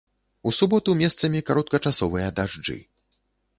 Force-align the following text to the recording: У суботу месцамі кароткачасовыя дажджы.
У 0.51 0.53
суботу 0.59 0.95
месцамі 1.01 1.43
кароткачасовыя 1.51 2.33
дажджы. 2.43 2.81